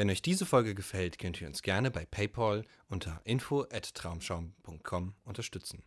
[0.00, 5.82] Wenn euch diese Folge gefällt, könnt ihr uns gerne bei PayPal unter info@traumschaum.com unterstützen.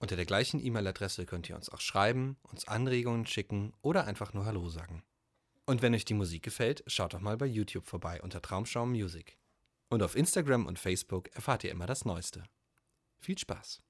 [0.00, 4.44] Unter der gleichen E-Mail-Adresse könnt ihr uns auch schreiben, uns Anregungen schicken oder einfach nur
[4.44, 5.04] Hallo sagen.
[5.66, 9.38] Und wenn euch die Musik gefällt, schaut doch mal bei YouTube vorbei unter Traumschaum Music.
[9.88, 12.42] Und auf Instagram und Facebook erfahrt ihr immer das Neueste.
[13.20, 13.80] Viel Spaß!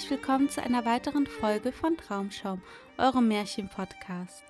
[0.00, 2.62] Herzlich willkommen zu einer weiteren Folge von Traumschaum,
[2.96, 4.42] eurem Märchen-Podcast.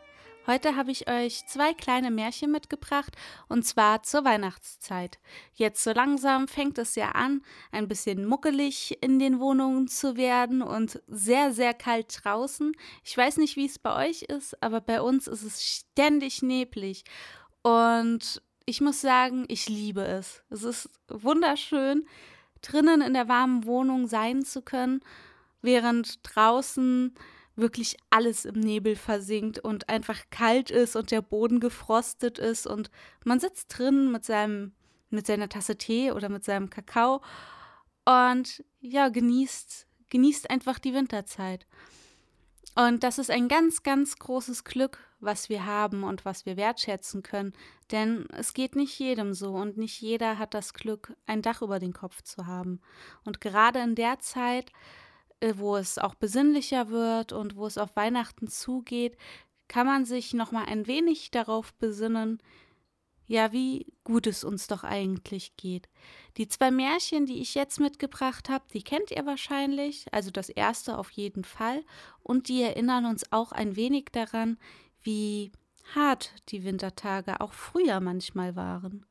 [0.46, 3.16] Heute habe ich euch zwei kleine Märchen mitgebracht
[3.48, 5.18] und zwar zur Weihnachtszeit.
[5.54, 10.62] Jetzt so langsam fängt es ja an, ein bisschen muckelig in den Wohnungen zu werden
[10.62, 12.70] und sehr, sehr kalt draußen.
[13.02, 17.02] Ich weiß nicht, wie es bei euch ist, aber bei uns ist es ständig neblig.
[17.62, 20.44] Und ich muss sagen, ich liebe es.
[20.48, 22.06] Es ist wunderschön,
[22.62, 25.00] drinnen in der warmen Wohnung sein zu können
[25.62, 27.14] während draußen
[27.56, 32.90] wirklich alles im Nebel versinkt und einfach kalt ist und der Boden gefrostet ist und
[33.24, 34.72] man sitzt drin mit seinem
[35.10, 37.20] mit seiner Tasse Tee oder mit seinem Kakao
[38.04, 41.66] und ja, genießt genießt einfach die Winterzeit.
[42.76, 47.22] Und das ist ein ganz, ganz großes Glück, was wir haben und was wir wertschätzen
[47.22, 47.52] können.
[47.90, 51.78] Denn es geht nicht jedem so und nicht jeder hat das Glück, ein Dach über
[51.78, 52.80] den Kopf zu haben.
[53.24, 54.72] Und gerade in der Zeit,
[55.54, 59.16] wo es auch besinnlicher wird und wo es auf Weihnachten zugeht,
[59.68, 62.42] kann man sich noch mal ein wenig darauf besinnen,
[63.26, 65.88] ja, wie gut es uns doch eigentlich geht.
[66.36, 70.98] Die zwei Märchen, die ich jetzt mitgebracht habe, die kennt ihr wahrscheinlich, also das erste
[70.98, 71.84] auf jeden Fall,
[72.24, 74.58] und die erinnern uns auch ein wenig daran,
[75.02, 75.52] wie
[75.94, 79.06] hart die Wintertage auch früher manchmal waren.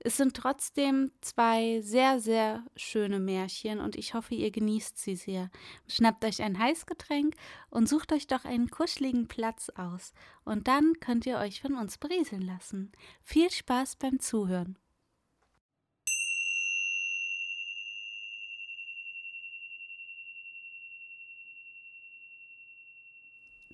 [0.00, 5.50] Es sind trotzdem zwei sehr, sehr schöne Märchen und ich hoffe, ihr genießt sie sehr.
[5.88, 7.34] Schnappt euch ein Heißgetränk
[7.70, 10.12] und sucht euch doch einen kuscheligen Platz aus.
[10.44, 12.92] Und dann könnt ihr euch von uns berieseln lassen.
[13.24, 14.78] Viel Spaß beim Zuhören.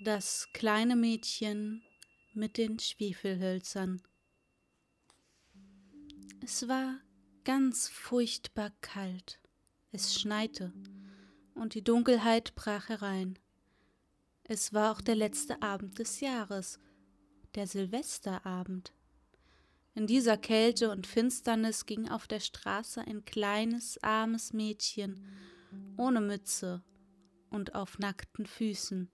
[0.03, 1.83] Das kleine Mädchen
[2.33, 4.03] mit den Schwefelhölzern.
[6.47, 7.01] Es war
[7.45, 9.41] ganz furchtbar kalt.
[9.93, 10.75] Es schneite
[11.55, 13.39] und die Dunkelheit brach herein.
[14.43, 16.79] Es war auch der letzte Abend des Jahres,
[17.55, 18.93] der Silvesterabend.
[19.95, 25.27] In dieser Kälte und Finsternis ging auf der Straße ein kleines, armes Mädchen
[25.97, 26.83] ohne Mütze
[27.49, 29.11] und auf nackten Füßen.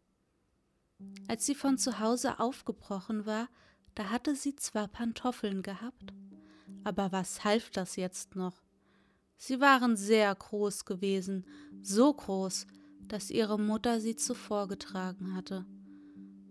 [1.28, 3.48] Als sie von zu Hause aufgebrochen war,
[3.94, 6.12] da hatte sie zwar Pantoffeln gehabt,
[6.84, 8.62] aber was half das jetzt noch?
[9.36, 11.46] Sie waren sehr groß gewesen,
[11.80, 12.66] so groß,
[13.08, 15.66] dass ihre Mutter sie zuvor getragen hatte.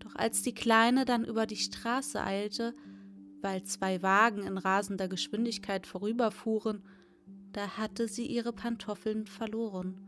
[0.00, 2.74] Doch als die Kleine dann über die Straße eilte,
[3.42, 6.82] weil zwei Wagen in rasender Geschwindigkeit vorüberfuhren,
[7.52, 10.06] da hatte sie ihre Pantoffeln verloren.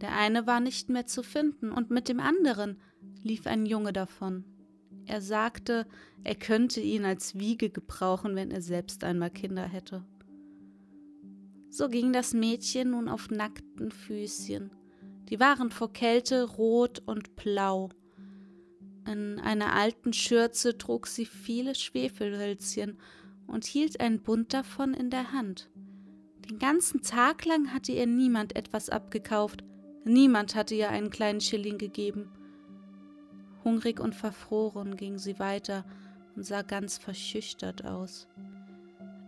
[0.00, 2.80] Der eine war nicht mehr zu finden, und mit dem anderen
[3.22, 4.44] lief ein Junge davon.
[5.10, 5.88] Er sagte,
[6.22, 10.04] er könnte ihn als Wiege gebrauchen, wenn er selbst einmal Kinder hätte.
[11.68, 14.70] So ging das Mädchen nun auf nackten Füßchen.
[15.28, 17.88] Die waren vor Kälte rot und blau.
[19.04, 22.96] In einer alten Schürze trug sie viele Schwefelhölzchen
[23.48, 25.70] und hielt ein Bund davon in der Hand.
[26.48, 29.64] Den ganzen Tag lang hatte ihr niemand etwas abgekauft,
[30.04, 32.30] niemand hatte ihr einen kleinen Schilling gegeben.
[33.64, 35.84] Hungrig und verfroren ging sie weiter
[36.36, 38.26] und sah ganz verschüchtert aus.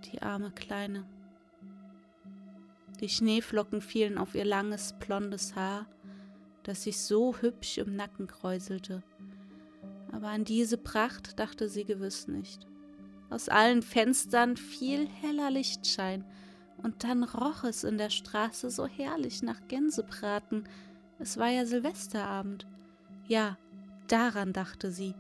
[0.05, 1.05] Die arme Kleine.
[3.01, 5.87] Die Schneeflocken fielen auf ihr langes, blondes Haar,
[6.63, 9.03] das sich so hübsch im Nacken kräuselte.
[10.13, 12.67] Aber an diese Pracht dachte sie gewiss nicht.
[13.31, 16.25] Aus allen Fenstern fiel heller Lichtschein,
[16.83, 20.65] und dann roch es in der Straße so herrlich nach Gänsebraten.
[21.19, 22.67] Es war ja Silvesterabend.
[23.27, 23.57] Ja,
[24.13, 25.15] daran dachte sie.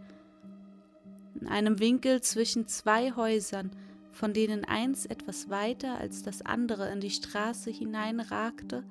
[1.40, 3.70] In einem Winkel zwischen zwei Häusern
[4.12, 8.84] von denen eins etwas weiter als das andere in die Straße hineinragte,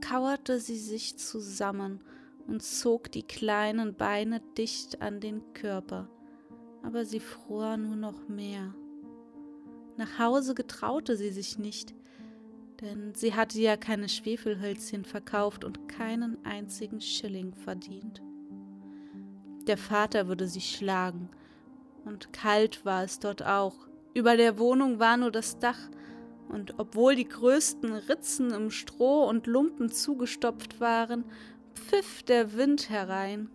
[0.00, 2.00] kauerte sie sich zusammen
[2.48, 6.08] und zog die kleinen Beine dicht an den Körper,
[6.82, 8.74] aber sie fror nur noch mehr.
[9.96, 11.94] Nach Hause getraute sie sich nicht,
[12.80, 18.20] denn sie hatte ja keine Schwefelhölzchen verkauft und keinen einzigen Schilling verdient.
[19.66, 21.28] Der Vater würde sie schlagen,
[22.04, 23.74] und kalt war es dort auch,
[24.14, 25.78] über der Wohnung war nur das Dach,
[26.48, 31.24] und obwohl die größten Ritzen im Stroh und Lumpen zugestopft waren,
[31.74, 33.48] pfiff der Wind herein.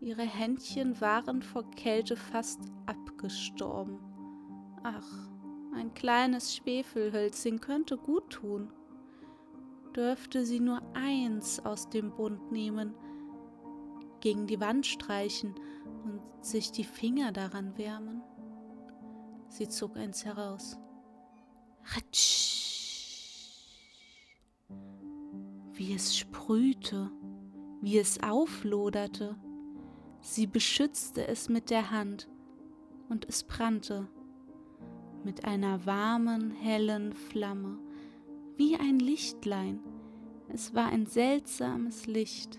[0.00, 3.98] Ihre Händchen waren vor Kälte fast abgestorben.
[4.84, 5.08] Ach,
[5.74, 8.70] ein kleines Schwefelhölzchen könnte gut tun.
[9.96, 12.94] Dürfte sie nur eins aus dem Bund nehmen,
[14.26, 15.54] gegen die Wand streichen
[16.02, 18.24] und sich die Finger daran wärmen.
[19.46, 20.76] Sie zog eins heraus.
[25.74, 27.12] Wie es sprühte,
[27.80, 29.36] wie es aufloderte.
[30.22, 32.28] Sie beschützte es mit der Hand
[33.08, 34.08] und es brannte
[35.22, 37.78] mit einer warmen, hellen Flamme,
[38.56, 39.78] wie ein Lichtlein.
[40.48, 42.58] Es war ein seltsames Licht.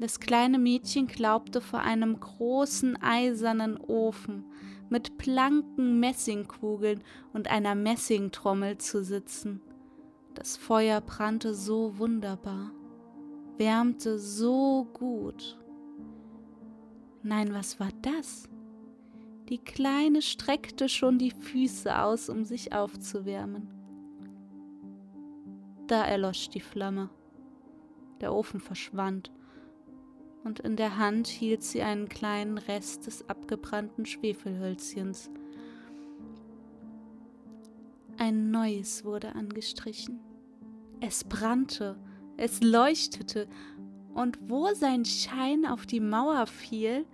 [0.00, 4.44] Das kleine Mädchen glaubte vor einem großen eisernen Ofen
[4.90, 7.02] mit blanken Messingkugeln
[7.32, 9.60] und einer Messingtrommel zu sitzen.
[10.34, 12.70] Das Feuer brannte so wunderbar,
[13.56, 15.58] wärmte so gut.
[17.24, 18.48] Nein, was war das?
[19.48, 23.68] Die Kleine streckte schon die Füße aus, um sich aufzuwärmen.
[25.88, 27.10] Da erlosch die Flamme.
[28.20, 29.32] Der Ofen verschwand
[30.48, 35.28] und in der Hand hielt sie einen kleinen Rest des abgebrannten Schwefelhölzchens.
[38.16, 40.20] Ein neues wurde angestrichen.
[41.00, 41.98] Es brannte,
[42.38, 43.46] es leuchtete,
[44.14, 47.04] und wo sein Schein auf die Mauer fiel,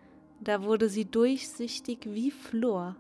[0.41, 2.95] da wurde sie durchsichtig wie Flor.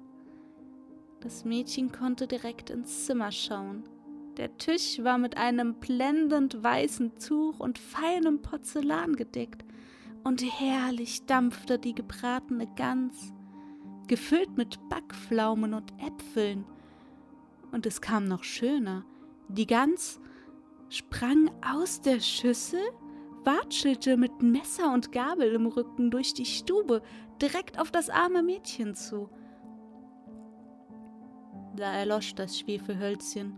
[1.20, 3.84] Das Mädchen konnte direkt ins Zimmer schauen.
[4.36, 9.64] Der Tisch war mit einem blendend weißen Tuch und feinem Porzellan gedeckt
[10.24, 13.32] und herrlich dampfte die gebratene Gans,
[14.06, 16.64] gefüllt mit Backpflaumen und Äpfeln.
[17.72, 19.04] Und es kam noch schöner.
[19.48, 20.20] Die Gans
[20.88, 22.80] sprang aus der Schüssel,
[23.44, 27.02] watschelte mit Messer und Gabel im Rücken durch die Stube,
[27.42, 29.28] direkt auf das arme Mädchen zu.
[31.76, 33.52] Da erlosch das Schwefelhölzchen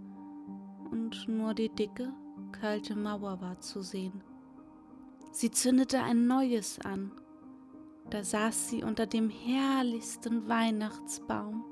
[0.90, 2.12] und nur die dicke,
[2.52, 4.22] kalte Mauer war zu sehen.
[5.38, 7.12] Sie zündete ein neues an.
[8.08, 11.62] Da saß sie unter dem herrlichsten Weihnachtsbaum.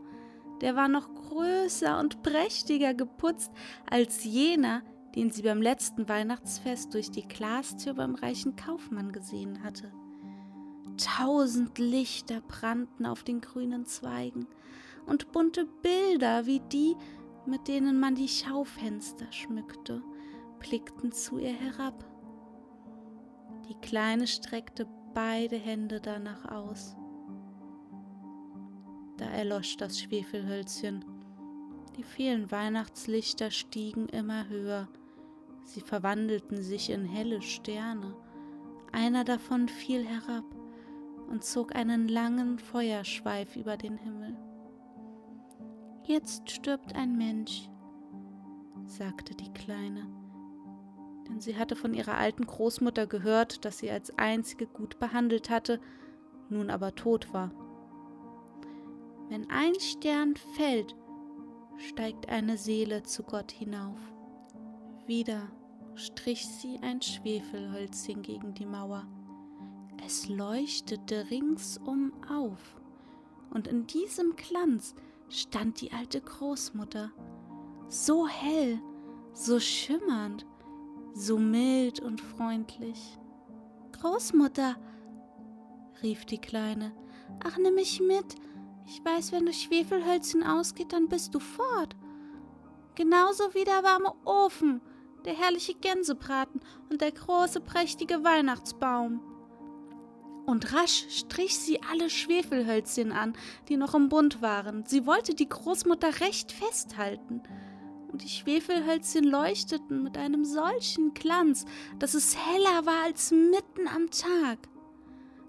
[0.61, 3.51] Der war noch größer und prächtiger geputzt
[3.89, 4.83] als jener,
[5.15, 9.91] den sie beim letzten Weihnachtsfest durch die Glastür beim reichen Kaufmann gesehen hatte.
[10.99, 14.47] Tausend Lichter brannten auf den grünen Zweigen
[15.07, 16.97] und bunte Bilder wie die,
[17.47, 20.03] mit denen man die Schaufenster schmückte,
[20.59, 22.14] blickten zu ihr herab.
[23.69, 26.97] Die Kleine streckte beide Hände danach aus.
[29.17, 31.05] Da erlosch das Schwefelhölzchen.
[31.97, 34.89] Die vielen Weihnachtslichter stiegen immer höher.
[35.63, 38.15] Sie verwandelten sich in helle Sterne.
[38.93, 40.45] Einer davon fiel herab
[41.29, 44.37] und zog einen langen Feuerschweif über den Himmel.
[46.05, 47.71] Jetzt stirbt ein Mensch,
[48.85, 50.07] sagte die Kleine,
[51.29, 55.81] denn sie hatte von ihrer alten Großmutter gehört, dass sie als einzige gut behandelt hatte,
[56.49, 57.51] nun aber tot war.
[59.29, 60.95] Wenn ein Stern fällt,
[61.79, 63.99] steigt eine Seele zu Gott hinauf.
[65.07, 65.51] Wieder
[65.97, 69.07] strich sie ein Schwefelhölzchen gegen die Mauer.
[70.05, 72.77] Es leuchtete ringsum auf,
[73.51, 74.95] und in diesem Glanz
[75.29, 77.13] stand die alte Großmutter,
[77.89, 78.81] so hell,
[79.33, 80.45] so schimmernd,
[81.15, 83.19] so mild und freundlich.
[84.01, 84.77] Großmutter,
[86.03, 86.93] rief die Kleine,
[87.43, 88.35] ach nimm mich mit,
[88.87, 91.97] ich weiß, wenn das Schwefelhölzchen ausgeht, dann bist du fort.
[92.97, 94.81] Genauso wie der warme Ofen,
[95.25, 99.21] der herrliche Gänsebraten und der große, prächtige Weihnachtsbaum.
[100.47, 103.33] Und rasch strich sie alle Schwefelhölzchen an,
[103.69, 104.85] die noch im Bund waren.
[104.85, 107.43] Sie wollte die Großmutter recht festhalten.
[108.15, 111.65] Und die Schwefelhölzchen leuchteten mit einem solchen Glanz,
[111.99, 114.69] dass es heller war als mitten am Tag.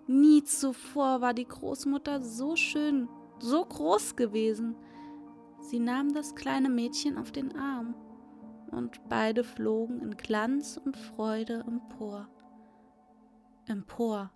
[0.07, 3.07] Nie zuvor war die Großmutter so schön
[3.37, 4.75] so groß gewesen.
[5.59, 7.93] Sie nahm das kleine Mädchen auf den Arm
[8.71, 12.27] und beide flogen in Glanz und Freude empor.
[13.67, 14.31] Empor,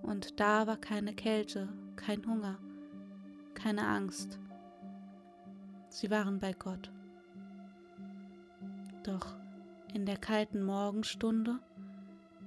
[0.00, 2.58] und da war keine Kälte, kein Hunger,
[3.52, 4.38] keine Angst.
[5.90, 6.90] Sie waren bei Gott.
[9.08, 9.34] Doch
[9.94, 11.60] in der kalten Morgenstunde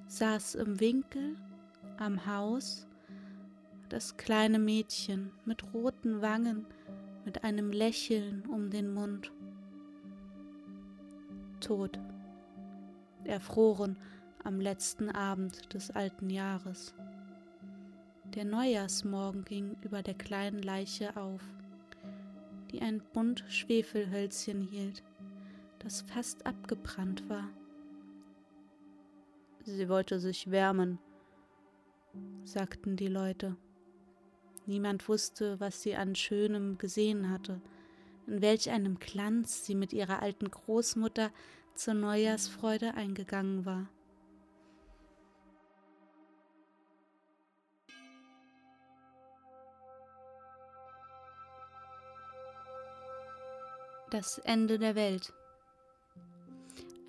[0.06, 1.36] saß im Winkel
[1.98, 2.86] am Haus
[3.89, 6.68] das kleine Mädchen mit roten Wangen,
[7.25, 9.32] mit einem Lächeln um den Mund.
[11.62, 12.00] Tot,
[13.24, 13.98] erfroren
[14.44, 16.94] am letzten Abend des alten Jahres.
[18.36, 21.41] Der Neujahrsmorgen ging über der kleinen Leiche auf,
[22.70, 25.01] die ein bunt Schwefelhölzchen hielt,
[25.84, 27.50] das fast abgebrannt war.
[29.64, 31.00] Sie wollte sich wärmen,
[32.44, 33.58] sagten die Leute.
[34.66, 37.62] Niemand wusste, was sie an Schönem gesehen hatte,
[38.28, 41.32] in welch einem Glanz sie mit ihrer alten Großmutter
[41.74, 43.90] zur Neujahrsfreude eingegangen war.
[54.12, 55.34] Das Ende der Welt.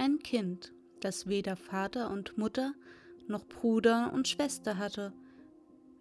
[0.02, 2.74] Ein Kind, das weder Vater und Mutter
[3.28, 5.12] noch Bruder und Schwester hatte,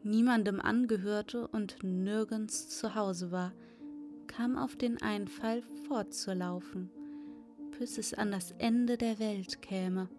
[0.01, 3.53] niemandem angehörte und nirgends zu Hause war,
[4.25, 6.89] kam auf den Einfall fortzulaufen,
[7.77, 10.09] bis es an das Ende der Welt käme.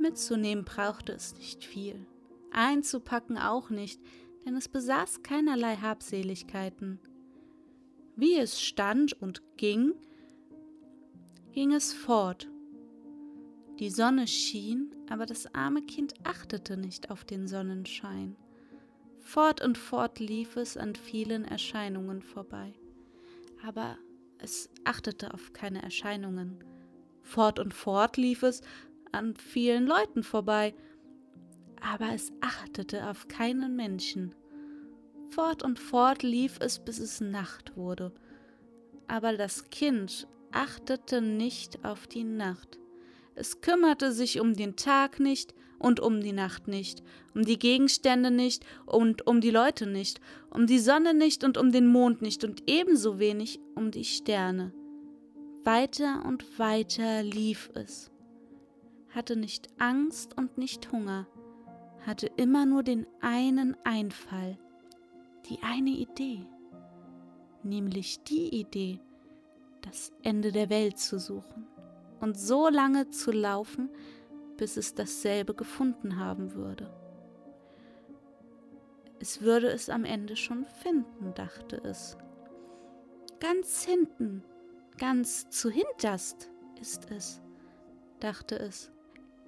[0.00, 2.04] Mitzunehmen brauchte es nicht viel,
[2.50, 4.00] einzupacken auch nicht,
[4.44, 6.98] denn es besaß keinerlei Habseligkeiten.
[8.16, 9.92] Wie es stand und ging,
[11.52, 12.48] ging es fort
[13.78, 18.36] die Sonne schien, aber das arme Kind achtete nicht auf den Sonnenschein.
[19.20, 22.72] Fort und fort lief es an vielen Erscheinungen vorbei.
[23.64, 23.96] Aber
[24.38, 26.64] es achtete auf keine Erscheinungen.
[27.22, 28.62] Fort und fort lief es
[29.12, 30.74] an vielen Leuten vorbei.
[31.80, 34.34] Aber es achtete auf keinen Menschen.
[35.28, 38.12] Fort und fort lief es, bis es Nacht wurde.
[39.06, 42.78] Aber das Kind achtete nicht auf die Nacht.
[43.34, 47.02] Es kümmerte sich um den Tag nicht und um die Nacht nicht,
[47.34, 51.70] um die Gegenstände nicht und um die Leute nicht, um die Sonne nicht und um
[51.70, 54.72] den Mond nicht und ebenso wenig um die Sterne.
[55.64, 58.10] Weiter und weiter lief es,
[59.10, 61.26] hatte nicht Angst und nicht Hunger,
[62.06, 64.58] hatte immer nur den einen Einfall,
[65.48, 66.46] die eine Idee,
[67.62, 69.00] nämlich die Idee,
[69.82, 71.66] das Ende der Welt zu suchen
[72.20, 73.90] und so lange zu laufen,
[74.56, 76.92] bis es dasselbe gefunden haben würde.
[79.20, 82.16] Es würde es am Ende schon finden, dachte es.
[83.40, 84.44] Ganz hinten,
[84.96, 87.40] ganz zu hinterst ist es,
[88.20, 88.90] dachte es.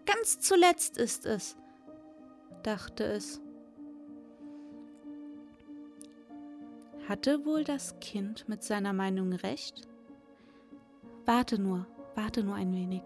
[0.06, 1.56] Ganz zuletzt ist es,
[2.62, 3.40] dachte es.
[7.08, 9.89] Hatte wohl das Kind mit seiner Meinung recht?
[11.30, 13.02] Warte nur, Warte nur ein wenig.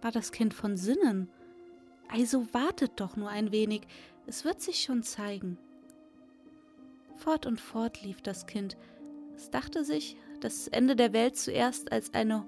[0.00, 1.28] War das Kind von Sinnen?
[2.08, 3.80] Also wartet doch nur ein wenig,
[4.28, 5.58] es wird sich schon zeigen.
[7.16, 8.76] Fort und fort lief das Kind.
[9.34, 12.44] Es dachte sich das Ende der Welt zuerst als eine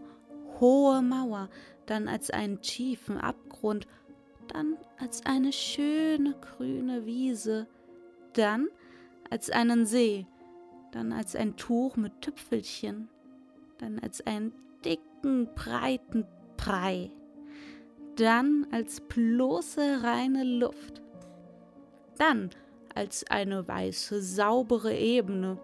[0.60, 1.48] hohe Mauer,
[1.86, 3.88] dann als einen tiefen Abgrund
[4.46, 7.66] dann als eine schöne grüne Wiese,
[8.34, 8.68] dann
[9.28, 10.24] als einen See,
[10.92, 13.08] dann als ein Tuch mit Tüpfelchen,
[13.78, 14.52] dann als einen
[14.84, 17.10] dicken, breiten Brei,
[18.16, 21.02] dann als bloße reine Luft,
[22.18, 22.50] dann
[22.94, 25.58] als eine weiße, saubere Ebene,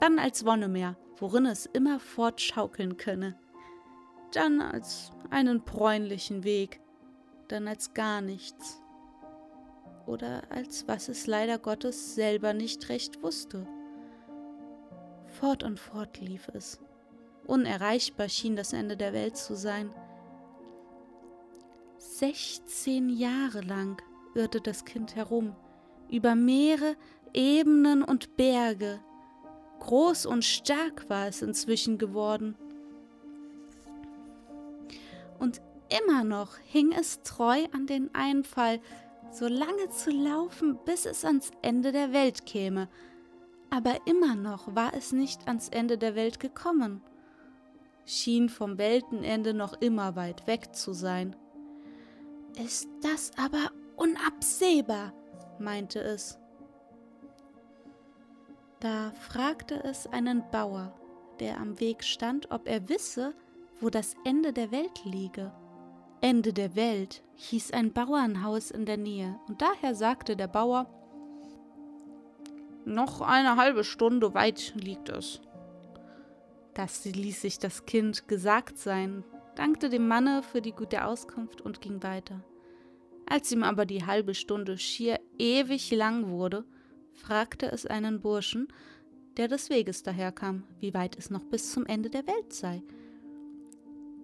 [0.00, 3.38] dann als Wonnemeer, worin es immer fortschaukeln könne,
[4.32, 6.80] dann als einen bräunlichen Weg,
[7.48, 8.82] dann als gar nichts.
[10.06, 13.66] Oder als was es leider Gottes selber nicht recht wusste.
[15.26, 16.80] Fort und fort lief es.
[17.46, 19.90] Unerreichbar schien das Ende der Welt zu sein.
[21.98, 24.02] Sechzehn Jahre lang
[24.34, 25.54] irrte das Kind herum,
[26.08, 26.96] über Meere,
[27.34, 29.00] Ebenen und Berge.
[29.80, 32.56] Groß und stark war es inzwischen geworden.
[35.38, 35.60] Und
[36.04, 38.80] immer noch hing es treu an den Einfall,
[39.32, 42.88] so lange zu laufen, bis es ans Ende der Welt käme.
[43.70, 47.00] Aber immer noch war es nicht ans Ende der Welt gekommen,
[48.04, 51.36] schien vom Weltenende noch immer weit weg zu sein.
[52.62, 55.12] Ist das aber unabsehbar,
[55.58, 56.38] meinte es.
[58.80, 60.92] Da fragte es einen Bauer,
[61.38, 63.34] der am Weg stand, ob er wisse,
[63.80, 65.52] wo das Ende der Welt liege.
[66.20, 70.86] Ende der Welt hieß ein Bauernhaus in der Nähe, und daher sagte der Bauer
[72.84, 75.40] Noch eine halbe Stunde weit liegt es.
[76.74, 79.24] Das ließ sich das Kind gesagt sein,
[79.56, 82.42] dankte dem Manne für die gute Auskunft und ging weiter.
[83.26, 86.64] Als ihm aber die halbe Stunde schier ewig lang wurde,
[87.12, 88.68] fragte es einen Burschen,
[89.36, 92.82] der des Weges daherkam, wie weit es noch bis zum Ende der Welt sei.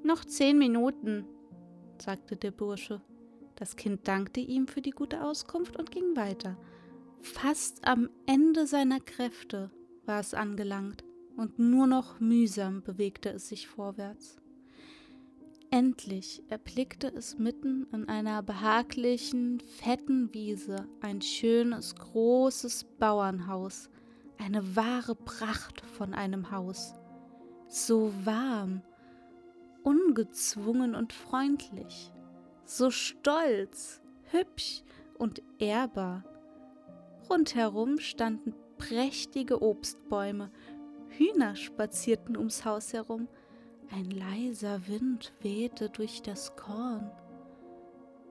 [0.02, 1.24] Noch zehn Minuten,
[2.00, 3.00] sagte der Bursche.
[3.56, 6.56] Das Kind dankte ihm für die gute Auskunft und ging weiter.
[7.20, 9.70] Fast am Ende seiner Kräfte
[10.06, 11.02] war es angelangt,
[11.38, 14.38] und nur noch mühsam bewegte es sich vorwärts.
[15.70, 23.88] Endlich erblickte es mitten in einer behaglichen, fetten Wiese ein schönes, großes Bauernhaus,
[24.38, 26.94] eine wahre Pracht von einem Haus.
[27.68, 28.82] So warm,
[29.84, 32.10] ungezwungen und freundlich,
[32.64, 34.00] so stolz,
[34.32, 34.82] hübsch
[35.18, 36.24] und ehrbar.
[37.30, 40.50] Rundherum standen prächtige Obstbäume,
[41.18, 43.26] Hühner spazierten ums Haus herum,
[43.90, 47.10] ein leiser Wind wehte durch das Korn.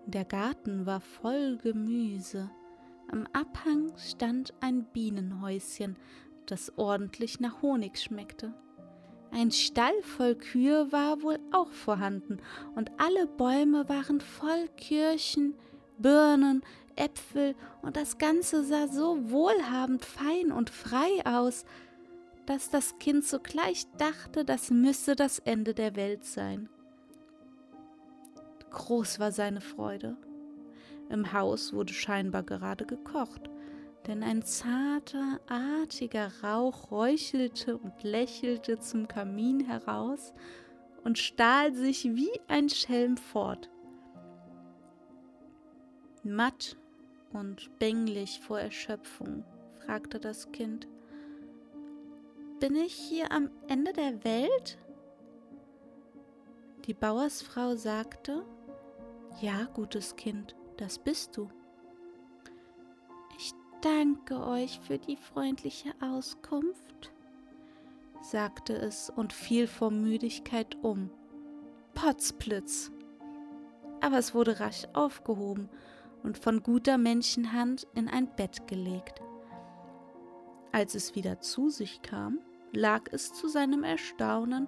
[0.06, 2.50] Der Garten war voll Gemüse,
[3.12, 5.98] am Abhang stand ein Bienenhäuschen,
[6.46, 8.54] das ordentlich nach Honig schmeckte.
[9.32, 12.38] Ein Stall voll Kühe war wohl auch vorhanden,
[12.76, 15.56] und alle Bäume waren voll Kirschen,
[15.98, 16.64] Birnen,
[16.96, 21.66] Äpfel, und das Ganze sah so wohlhabend fein und frei aus,
[22.48, 26.70] dass das Kind sogleich dachte, das müsse das Ende der Welt sein.
[28.72, 30.18] Groß war seine Freude.
[31.10, 33.50] Im Haus wurde scheinbar gerade gekocht,
[34.08, 40.34] denn ein zarter, artiger Rauch räuchelte und lächelte zum Kamin heraus
[41.04, 43.70] und stahl sich wie ein Schelm fort.
[46.24, 46.78] Matt
[47.34, 49.44] und bänglich vor Erschöpfung,
[49.86, 50.88] fragte das Kind.
[52.60, 54.78] Bin ich hier am Ende der Welt?
[56.86, 58.46] Die Bauersfrau sagte,
[59.42, 61.50] Ja, gutes Kind, das bist du
[63.82, 67.12] danke euch für die freundliche Auskunft,
[68.22, 71.10] sagte es und fiel vor Müdigkeit um.
[71.94, 72.92] Potzblitz!
[74.02, 75.70] Aber es wurde rasch aufgehoben
[76.24, 79.22] und von guter Menschenhand in ein Bett gelegt.
[80.78, 82.38] Als es wieder zu sich kam,
[82.72, 84.68] lag es zu seinem Erstaunen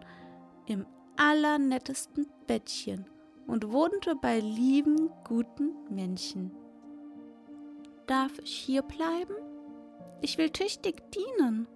[0.66, 3.06] im allernettesten Bettchen
[3.46, 6.50] und wohnte bei lieben, guten Menschen.
[8.08, 9.36] Darf ich hier bleiben?
[10.22, 11.68] Ich will tüchtig dienen,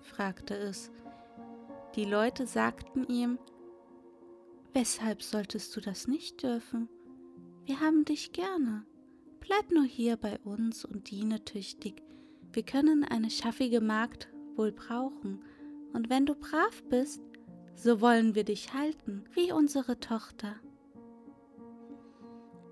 [0.00, 0.90] fragte es.
[1.94, 3.38] Die Leute sagten ihm,
[4.72, 6.88] Weshalb solltest du das nicht dürfen?
[7.66, 8.86] Wir haben dich gerne.
[9.40, 12.05] Bleib nur hier bei uns und diene tüchtig.
[12.52, 15.42] Wir können eine schaffige Magd wohl brauchen,
[15.92, 17.22] und wenn du brav bist,
[17.74, 20.56] so wollen wir dich halten, wie unsere Tochter.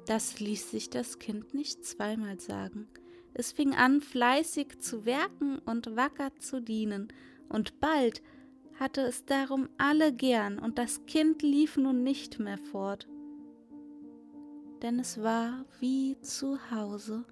[0.06, 2.88] Das ließ sich das Kind nicht zweimal sagen.
[3.32, 7.08] Es fing an, fleißig zu werken und wacker zu dienen,
[7.48, 8.22] und bald
[8.78, 13.08] hatte es darum alle gern, und das Kind lief nun nicht mehr fort.
[14.84, 17.24] denn es war wie zu Hause.